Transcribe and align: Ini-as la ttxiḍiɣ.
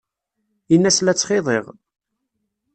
Ini-as 0.73 0.97
la 1.01 1.13
ttxiḍiɣ. 1.13 1.65